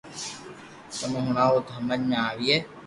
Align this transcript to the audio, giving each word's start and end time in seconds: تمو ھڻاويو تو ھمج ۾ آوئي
تمو 0.95 1.19
ھڻاويو 1.27 1.65
تو 1.65 1.71
ھمج 1.77 1.99
۾ 2.11 2.17
آوئي 2.29 2.55